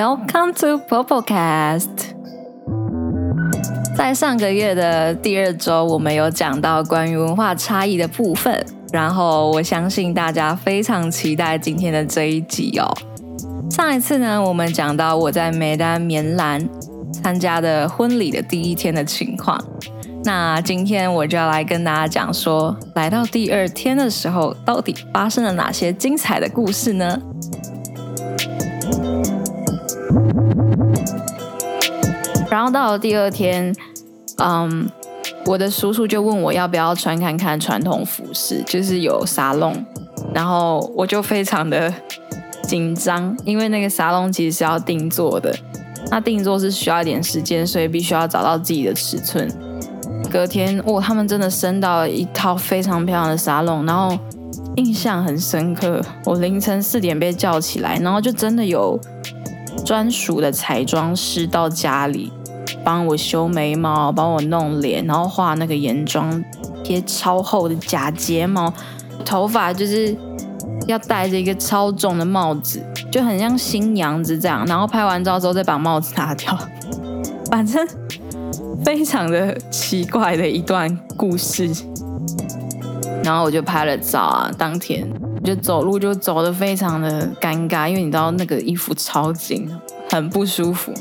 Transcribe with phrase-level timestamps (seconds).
[0.00, 1.90] Welcome to Popocast。
[3.94, 12.90] 在上个月的第二周，我们有讲到关于文化差异的部分，然后我相信大家非常期待今天的这一集哦。
[13.70, 16.66] 上一次呢，我们讲到我在梅丹棉兰
[17.12, 19.62] 参加的婚礼的第一天的情况。
[20.24, 27.20] 那今天我就要来跟大家讲说，来到第二天的时候，到底发生了哪些精彩的故事呢？
[32.50, 33.74] 然后到了第二天，
[34.38, 34.90] 嗯，
[35.46, 39.72] 我的叔叔就问我要不要穿看看传统服饰，就是有沙龙，
[40.34, 41.92] 然后我就非常的
[42.64, 45.54] 紧张，因为那个沙龙其实是要定做的，
[46.10, 49.48] 那定做是需要一点时间，所以必须要找到自己的尺寸。
[50.30, 54.18] 隔天，哇，他们真的升到了一套非常漂亮的沙龙，然后
[54.76, 56.00] 印象很深刻。
[56.24, 58.98] 我凌晨四点被叫起来，然后就真的有
[59.84, 62.32] 专属的彩妆师到家里
[62.84, 66.42] 帮我修眉毛，帮我弄脸，然后画那个眼妆，
[66.82, 68.72] 贴超厚的假睫毛，
[69.24, 70.16] 头发就是
[70.86, 74.64] 要戴着一个超重的帽子，就很像新娘子这样。
[74.66, 76.58] 然后拍完照之后再把帽子拿掉，
[77.50, 77.86] 反正。
[78.82, 81.70] 非常的奇怪的一段故事，
[83.22, 84.50] 然后我就拍了照啊。
[84.56, 85.06] 当天
[85.44, 89.70] 就走路就走的非常的尴尬，因为你知道那个衣服超紧，
[90.08, 90.94] 很不舒服。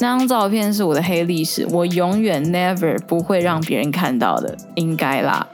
[0.00, 5.46] 那张照片是我的黑历史，我永远 never 不会让别人看到的，应该啦。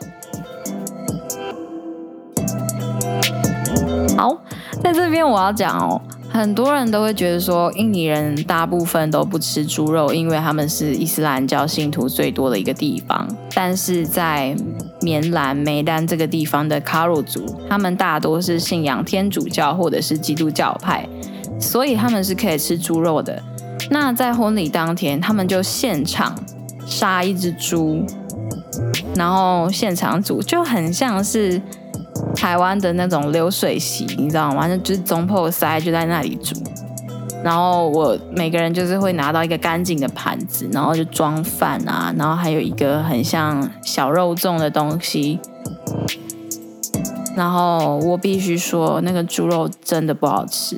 [4.16, 4.36] 好，
[4.82, 6.00] 在这边我要讲哦。
[6.30, 13.26] 很多人都会觉得说，印尼人大部分都不吃猪肉，因为他们是伊斯兰教信徒最多的一个地方。
[13.54, 14.54] 但是在
[15.00, 21.08] 棉兰梅丹这个地方的卡鲁族，他们大多是信仰天主教或者是基督教派，
[21.60, 23.40] 所以他们是可以吃猪肉的。
[23.90, 26.38] 那在婚礼当天，他们就现场
[26.86, 28.04] 杀一只猪，
[29.14, 31.60] 然后现场煮，就很像是。
[32.36, 34.68] 台湾的那种流水席，你知道吗？
[34.78, 36.54] 就是中破塞就在那里煮，
[37.44, 45.38] 然后我每个人就是会拿到一个干净的盘子，然后就装饭啊，然后还有一个很像小肉粽的东西。
[47.36, 50.76] 然后我必须说，那个猪肉真的不好吃。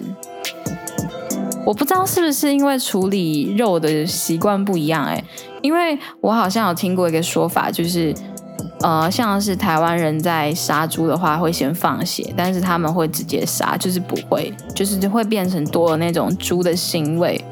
[1.66, 5.22] 我不知道是不是因为处理肉的习惯不一样，哎，
[5.60, 8.14] 因为我好像有听过一个说法，就是。
[8.82, 17.42] 呃，像是台湾人在杀猪的话，会先放血，但是他们会直接杀，就是不会，就是会变成多了那种猪的腥味，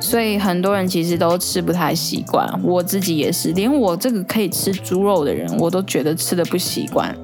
[0.00, 2.46] 所以很多人其实都吃不太习惯。
[2.62, 7.16] 我自己也是，连我这个可以吃猪肉的人，我都觉得吃的不习惯。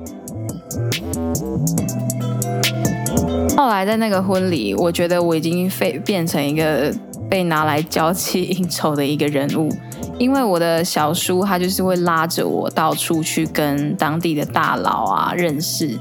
[3.57, 6.93] 后来在那个婚礼，我觉得我已经非变成一个
[7.29, 9.71] 被拿来交际应酬的一个人物。
[10.19, 15.99] 因为我的小叔他就是会拉着我到处去跟当地的大佬啊认识，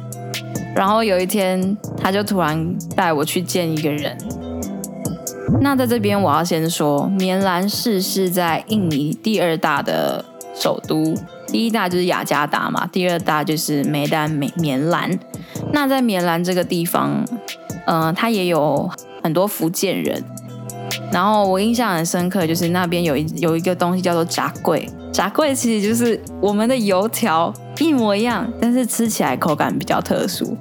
[0.75, 4.17] 然后有一天他就突然带我去见一个人。
[5.59, 10.23] 那在这边我要先说，棉兰市是在印尼第二大的
[10.56, 11.16] 首都，
[11.47, 15.19] 第一大就是雅加达嘛，第二大就是梅丹棉棉兰。
[15.73, 17.25] 那在棉兰这个地方，
[17.85, 18.89] 嗯，它也有
[19.23, 20.23] 很多福建人。
[21.11, 30.57] 然后我印象很深刻，就是那边有一有一个东西叫做炸桂，炸桂其实就是我们的油条一模一样，但是吃起来口感比较特殊，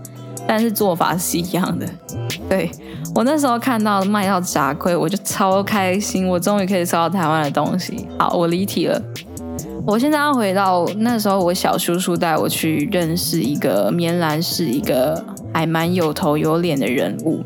[0.46, 1.86] 但是做法是一样的。
[2.48, 2.70] 对
[3.14, 8.06] 我那时候看到卖到炸桂，我就超开心，我终于可以吃到台湾的东西。
[8.18, 9.00] 好，我离题了，
[9.86, 17.40] 我现在要回到那时候，我小叔叔带我去认识一个棉兰市一个还蛮有头有脸的人物，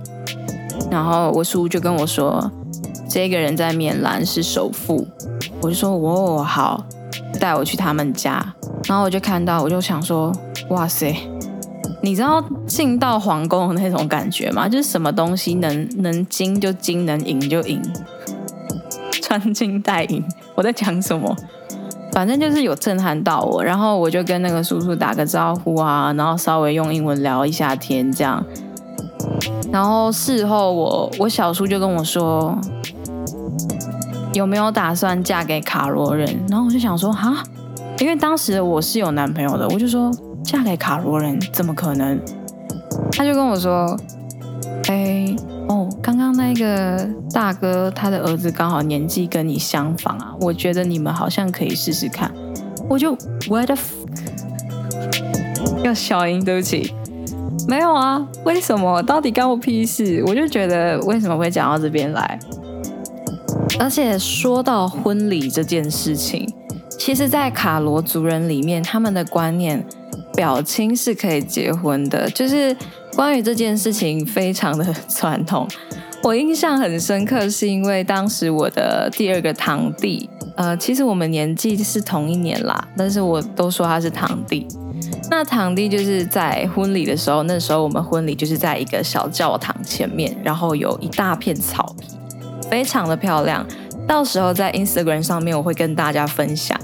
[0.90, 2.50] 然后我叔就跟我说。
[3.06, 5.06] 这个人在棉兰是首富，
[5.60, 6.84] 我就说哦好，
[7.38, 8.44] 带我去他们家，
[8.86, 10.32] 然后我就看到，我就想说
[10.70, 11.14] 哇塞，
[12.02, 14.68] 你知道进到皇宫的那种感觉吗？
[14.68, 17.80] 就是什么东西能能金就金，能银就银，
[19.22, 20.24] 穿金戴银。
[20.56, 21.36] 我在讲什么？
[22.14, 28.42] 反正就是有震撼到我，然后我就跟那个叔叔打个招呼啊，然后稍微用英文聊一下天这样，
[29.70, 32.56] 然后事后我我小叔就跟我说。
[34.32, 36.28] 有没有打算嫁给卡罗人？
[36.48, 37.40] 然后我就想说，哈，
[38.00, 40.10] 因为当时我是有男朋友的，我就说
[40.42, 42.20] 嫁给卡罗人怎么可能？
[43.12, 43.96] 他就跟我说，
[44.88, 45.32] 哎，
[46.04, 52.30] 刚刚那个大哥他的儿子刚好年纪跟你相仿啊，我觉得你们好像可以试试看。
[52.90, 53.16] 我就
[53.48, 54.06] what the f
[55.82, 56.92] 要小音，对不起，
[57.66, 59.02] 没有啊，为什么？
[59.02, 60.22] 到底干我屁事？
[60.26, 62.38] 我就觉得为什么会讲到这边来？
[63.80, 66.46] 而且说到婚礼这件事情，
[66.98, 69.82] 其实，在卡罗族人里面，他们的观念，
[70.36, 72.76] 表亲是可以结婚的，就是
[73.14, 75.68] 关于这件事情非常的传统。
[76.22, 84.66] 我印象很深刻，是因为当时我的第二个堂弟，呃，其实我们年纪是同一年啦，但是我都说他是堂弟。
[85.30, 92.08] 那堂弟就是在婚礼的时候，那时候我们婚礼就是在一个小教堂前面，然后有一大片草皮，
[92.70, 93.66] 非常的漂亮。
[94.06, 96.78] 到时候在 Instagram 上面我会跟大家分享。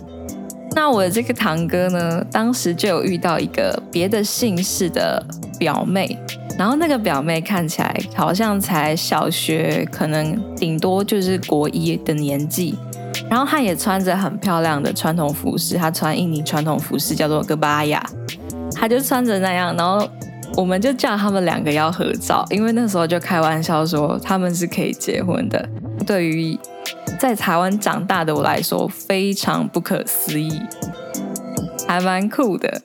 [0.73, 5.25] 那我的这个堂哥呢，当时就有遇到一个别的姓氏的
[5.61, 6.19] 表妹，
[6.59, 12.75] 然后那个表妹看起来好像才小学，可能顶多就是国一的年纪。
[13.29, 18.03] 然后她也穿着很漂亮的传统服饰，她穿印尼传统服饰叫做格巴亚，
[18.75, 20.09] 她就穿着那样，然后
[20.57, 25.69] 我们就叫他们两个要合照，因为那时候就开玩笑说他们是可以结婚的。
[26.07, 26.59] 对于
[27.19, 30.61] 在台湾长大的我来说，非常不可思议，
[31.87, 32.81] 还蛮酷的。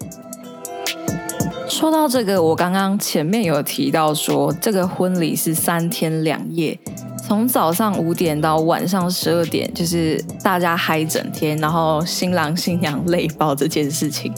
[1.78, 6.80] 说到这个，我刚刚前面有提到说，这个婚礼是三天两夜。
[7.22, 14.34] 从早上五点到晚上十二点，就是大家嗨整天，然后新郎新娘累爆这件事情。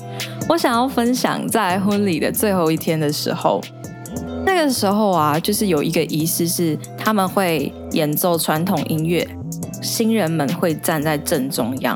[0.49, 3.61] 我想要分享在婚礼的最后一天的时候，
[4.43, 9.27] 那个时候啊，就是有一个仪式是他们会演奏传统音乐，
[9.79, 11.95] 新人们会站在正中央，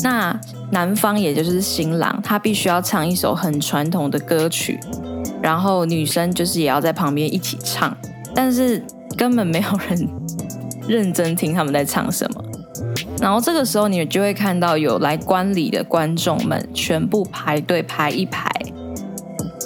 [0.00, 0.36] 那
[0.72, 4.80] 男方也就是新郎，他必须要唱一首很传统的歌曲，
[5.40, 7.96] 然后女生就是也要在旁边一起唱，
[8.34, 8.82] 但是。
[9.14, 10.08] 根本没有人
[10.88, 12.42] 认真听他们在唱什么，
[13.20, 18.50] 然后这个时候你就会看到有来观礼的观众们全部排队排一排。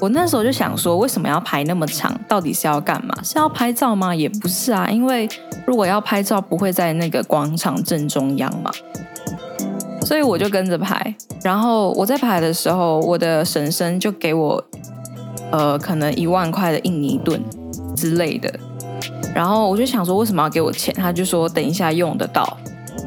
[0.02, 2.12] 我那时候就想说，为什么要排那么长？
[2.26, 3.14] 到底是要干嘛？
[3.22, 4.12] 是要拍照吗？
[4.12, 5.28] 也不是啊，因为
[5.64, 8.70] 如果要拍照，不会在那个广场正中央嘛。
[10.06, 11.12] 所以我就跟着排。
[11.42, 14.64] 然后我在排的时候，我的婶婶就给我
[15.50, 17.42] 呃，可能一万块的印尼盾
[17.96, 18.48] 之类的。
[19.34, 20.94] 然后我就想说，为什么要给我钱？
[20.94, 22.56] 他就说等一下用得到。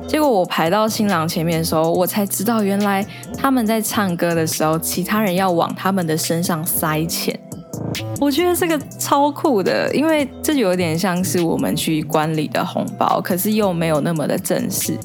[0.10, 3.06] 结果我排到新郎前面的时候，我才知道原来
[3.38, 7.40] 他们在唱歌的时候，其他人要往他们的身上塞钱。
[8.20, 14.98] 我觉得这个超酷的，因为这有点像是我们去观礼的红包，可是又没有那么的正式。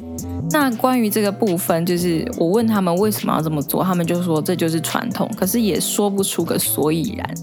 [0.54, 7.34] 那关于这个部分，就是我问他们为什么要这么做，他们就说这就是传统，可是也说不出个所以然。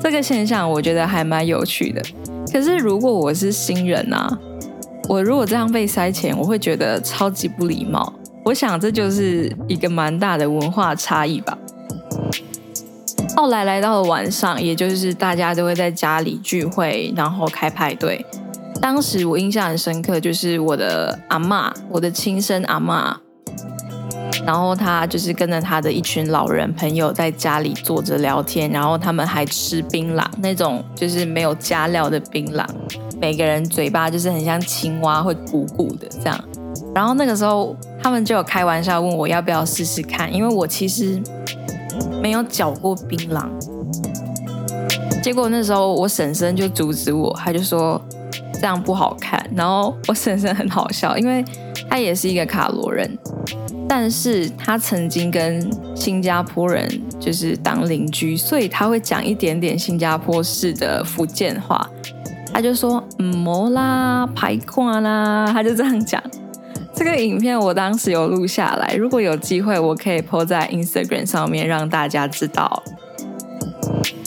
[0.00, 2.00] 这个现象我觉得还蛮有趣的。
[2.52, 4.38] 可是如果我是新人啊，
[5.08, 8.12] 我如果这样被塞钱，我会觉得超级不礼貌。
[8.44, 11.58] 我想这就是一个蛮大的文化差异吧。
[13.36, 18.24] 后来来到了晚上，也就是大家都会在家里聚会，然后开派对。
[18.84, 23.18] 当时我印象很深刻，就是我的阿妈，我的亲生阿妈。
[24.44, 32.66] 然后她就是跟着她的一群老人朋友在家里坐着聊天，然后他们还吃槟榔，那种就是没有加料的槟榔，
[33.18, 36.38] 每个人嘴巴就是很像青蛙，会鼓鼓的这样。
[36.94, 41.18] 然后那个时候他们就有开玩笑问我要不要试试看，因为我其实
[42.20, 43.48] 没有嚼过槟榔。
[45.22, 47.98] 结果那时候我婶婶就阻止我，他就说
[48.64, 49.38] 这样不好看。
[49.54, 51.44] 然后我婶婶很好笑，因为
[51.90, 53.18] 她也是一个卡罗人。
[53.86, 56.88] 但是他曾经跟新加坡人
[57.20, 61.86] 就是当邻居，所以他会讲一点点新加坡式的福建话。
[62.54, 66.22] 他就说“嗯，摩啦，排挂啦”，他就这样讲。
[66.94, 72.82] 这个影片我当时有录下来，如果有机会，我可以 po 在 Instagram 上面让大家知道。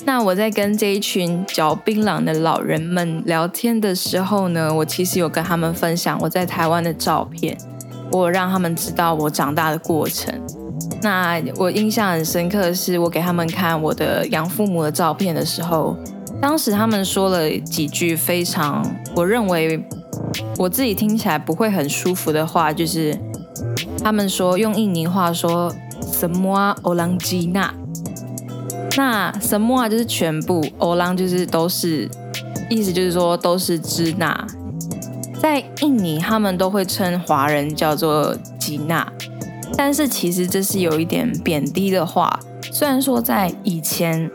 [0.07, 7.57] 那我在跟这一群嚼槟榔的老人们聊天的时候呢，我其实有跟他们分享我在台湾的照片。
[8.13, 10.33] 我让他们知道我长大的过程。
[11.01, 15.93] 那我印象很深刻的是，我给他们看我的养父母的照片的时候，
[16.41, 18.81] 当时他们说了几句非常
[19.13, 19.85] 我认为
[20.57, 23.13] 我自己听起来不会很舒服的话，就是
[24.01, 25.69] 他们说用印尼话说
[26.01, 27.73] 什么啊，欧朗吉娜。
[28.97, 32.09] 那什么啊就是全部，欧朗就是都是，
[32.67, 34.47] 意思就是说都是支那。
[35.39, 39.07] 在印尼，他们都会称华人叫做吉娜，
[39.77, 42.39] 但是其实这是有一点贬低的话。
[42.71, 44.31] 虽然说在以前，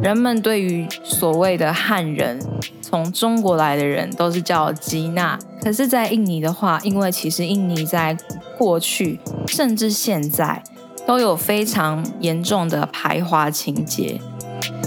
[0.00, 2.38] 人们对于所谓的汉人、
[2.80, 8.16] 从中国来的人都是叫吉娜，可是，在印尼的话，因为其实印尼在
[8.56, 10.62] 过去甚至现在
[11.06, 14.20] 都有非常严重的排华情节，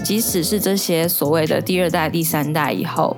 [0.04, 3.16] 即使是这些所谓的第二代、第三代以后。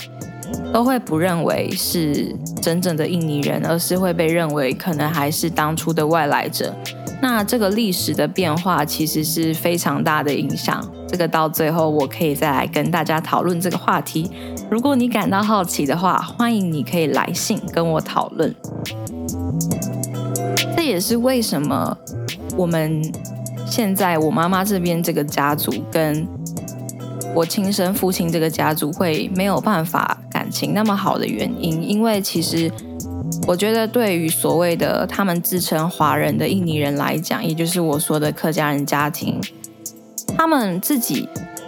[0.72, 6.74] 都会不认为是真正的印尼人，而是会被认为可能还是当初的外来者。
[7.22, 10.86] 那这个历史的变化其实是非常大的影响。
[11.08, 14.30] 这个到最后我可以再来跟大家讨论这个话题。
[14.70, 18.54] 如果你感到好奇的话，欢迎你可以来信跟我讨论。
[20.76, 21.98] 这也是为什么
[22.58, 23.02] 我们
[23.66, 26.28] 现在我妈妈这边这个家族跟
[27.34, 32.70] 我亲生父亲这个家族会没有办法感情那么好的原因，因为其实。
[33.46, 39.40] 我觉得，对于所谓的他们自称华人的印尼人来讲，也就是我说的客家人家庭，
[40.38, 41.28] 他们自己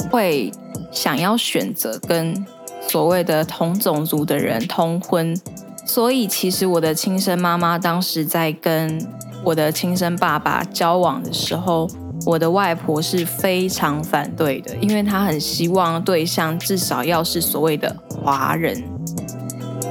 [0.09, 0.51] 会
[0.91, 2.45] 想要选择跟
[2.81, 5.37] 所谓的同种族的人通婚，
[5.85, 9.05] 所以其实我的亲生妈妈当时在跟
[9.49, 11.89] 我的亲生爸爸交往的时候，
[12.23, 18.79] 我的外婆是非常反对的，因为她很希望对象至少要是所谓的华人。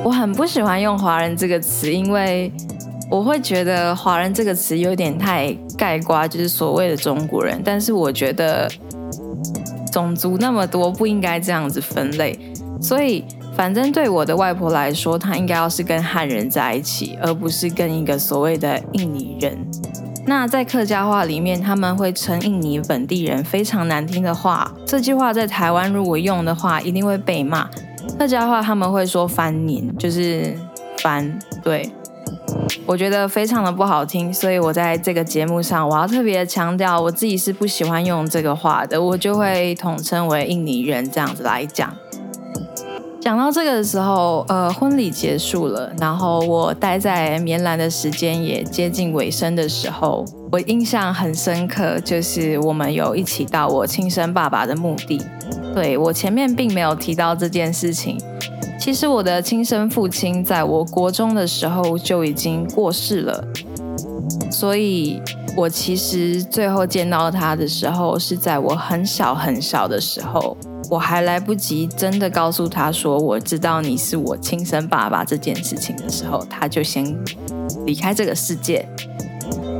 [0.04, 2.52] 我很不喜欢用“华人”这个词，因为
[3.10, 7.60] 我会觉得“华人”这个词有点太盖瓜，就是所谓的中国人。
[7.64, 8.70] 但是我觉得
[9.90, 12.38] 种族那么多，不应该这样子分类。
[12.80, 13.24] 所以，
[13.58, 19.58] 反正对我的外婆来说，她应该要是跟汉人在一起，而不是跟一个所谓的印尼人。
[20.28, 24.72] 那在客家话里面，他们会称印尼本地人非常难听的话。
[24.86, 27.68] 这句话在台湾如果用的话，一定会被骂。
[28.16, 30.56] 客家话他们会说“翻年”，就是
[31.02, 31.36] “翻”。
[31.64, 31.90] 对
[32.86, 41.92] 我觉得非常的不好听，所以我在这个节目上，我要特别强调，我自己是不喜欢用这个话的，我就会统称为印尼人这样子来讲。
[43.28, 55.20] 讲到这个的时候，呃，婚礼结束了，然后我待在棉兰的时间也接近尾声的时候，我印象很深刻，就是我们有一起到我亲生爸爸的墓地。
[55.74, 58.18] 对我前面并没有提到这件事情，
[58.80, 63.44] 其实我的亲生父亲在我国中的时候就已经过世了，
[64.50, 65.20] 所以
[65.54, 70.56] 我其实最后见到他的时候是在我很小很小的时候。
[70.90, 77.14] 我还来不及真的告诉他说我知道你是我亲生爸爸这件事情的时候，他就先
[77.84, 78.88] 离开这个世界。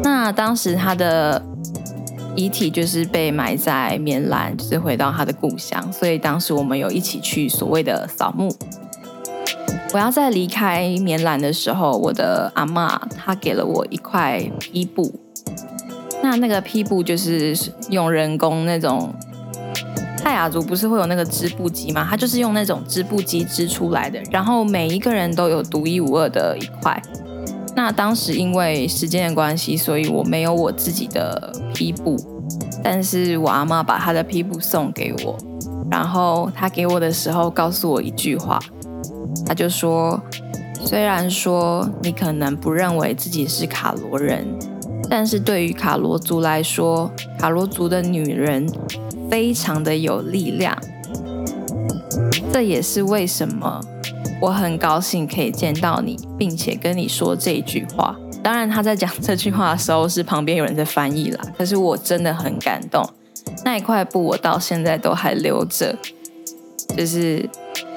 [0.03, 1.43] 那当时他的
[2.37, 5.91] 遗体就是被埋在棉兰，就是回到他的故乡。
[5.91, 8.55] 所以当时我们有一起去所谓的扫墓。
[9.95, 15.11] 我要在离开棉兰的时候，我的阿妈她给了我一块披布。
[16.23, 17.57] 那那个披布就是
[17.88, 19.15] 用人工那种。
[20.28, 22.06] 泰雅族不是会有那个织布机吗？
[22.08, 27.02] 它就是用那种织布机织出来的，然后每一个人都有独一无二的一块。
[27.75, 32.14] 那当时因为时间的关系，所以我没有我自己的披布，
[32.85, 35.35] 但是我阿妈把她的披布送给我。
[35.90, 38.61] 然后她给我的时候告诉我一句话，
[39.47, 40.20] 她就说
[40.85, 44.47] ：“虽然说你可能不认为自己是卡罗人，
[45.08, 48.70] 但是对于卡罗族来说，卡罗族的女人。”
[49.30, 50.76] 非常的有力量，
[52.52, 53.80] 这也是为什么
[54.40, 58.16] 我很高兴可以见到你，并且跟你说这句话。
[58.42, 63.04] 当然，他在讲这句话的时候是旁边有人在翻译啦，可是我真的很感动。
[63.64, 65.94] 那一块布我到现在都还留着，
[66.97, 67.49] 就是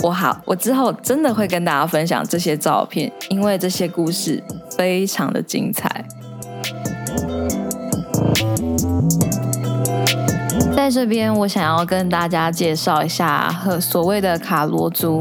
[0.02, 4.44] 我好，我之后真的会跟大家分享这些照片，因为这些故事
[4.76, 6.04] 非常的精彩。
[10.92, 15.20] 这边，我想要跟大家介绍一下和所谓的卡罗族。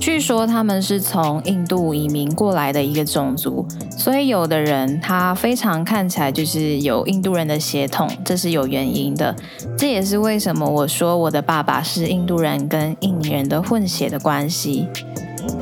[0.00, 3.64] 据说他们是从印度移民过来的一个种族，
[3.96, 9.32] 所以有的人他非常看起来就是有印度人的血统，这是有原因的。
[9.78, 14.88] 这也是为什么我说我的爸爸是印度人跟印尼人的混血的关系。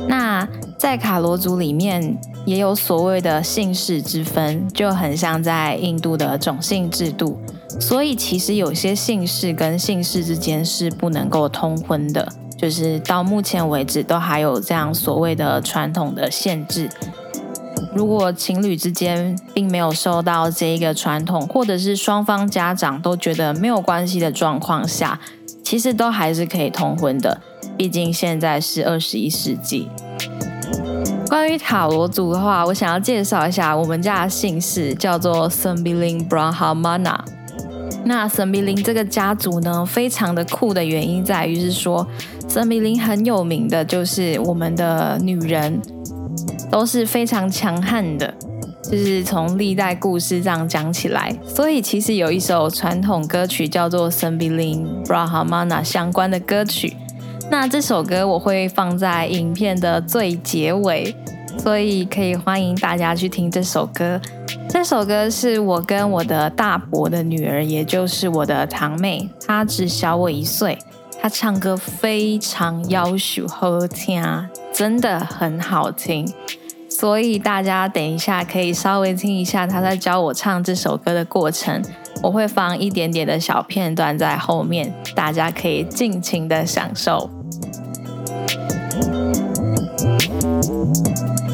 [0.07, 7.37] 那在卡罗族里面也有所谓的姓氏之分，就很像在印度的种姓制度。
[7.79, 16.89] 所以其实有些姓氏跟姓氏之间是不能够通婚的，就是到目前为止都还有这样所谓的传统的限制。
[17.95, 25.19] 如果情侣之间并没有受到这一个传统，或者是双方家长都觉得没有关系的状况下，
[25.63, 27.41] 其实都还是可以通婚的。
[27.77, 29.89] 毕竟现在是二十一世纪。
[31.27, 37.19] 关于塔罗族的话，我想要介绍一下我们家的姓氏叫做 Sambilin Brahmana。
[38.03, 42.05] 那森米林这个家族呢，非常的酷的原因在于是说，
[42.47, 45.79] 森米林很有名的就是我们的女人
[46.69, 48.33] 都是非常强悍的，
[48.83, 56.97] 就是从历代故事这样讲起来，所以其实有一首传统歌曲叫做森米林 Brahmana 相关的歌曲，
[57.49, 61.15] 那这首歌我会放在影片的最结尾，
[61.59, 64.19] 所以可以欢迎大家去听这首歌。
[64.73, 70.79] 这首歌是我跟我的大伯的女儿，也就是我的堂妹，她只小我一岁。
[71.21, 74.23] 她唱歌非常要求好听，
[74.71, 76.33] 真的很好听。
[76.89, 81.83] 所以大家等一下可以稍微听一下她在教我唱这首歌的过程。
[82.23, 87.29] 我会放一点点的小片段在后面，大家可以尽情的享受。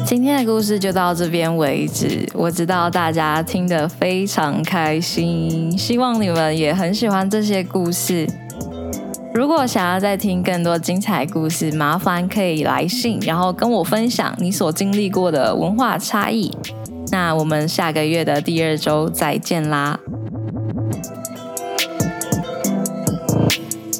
[0.08, 2.26] 今天的故事就到这边为止。
[2.32, 8.26] 我知道大家听得非常开心，希望你们也很喜欢这些故事。
[9.34, 16.56] 如果想要再听更多精彩故事，麻烦可以来信，然后跟我分享你所经历过的文化差异。
[17.10, 20.00] 那我们下个月的第二周再见啦！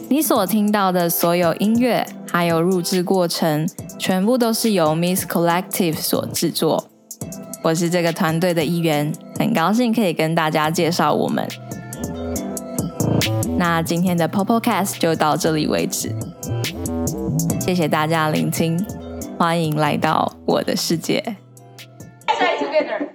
[0.09, 3.69] 你所听到的所有音乐，还有录制过程。
[3.99, 6.89] 全部都是由 Miss Collective 所制作，
[7.63, 11.47] 我是这个团队的一员，很高兴可以跟大家介绍我们。
[13.59, 16.15] 那今天的 Popocast 就到这里为止，
[17.61, 18.83] 谢谢大家聆听，
[19.37, 21.23] 欢迎来到我的世界。
[22.29, 23.09] Say together.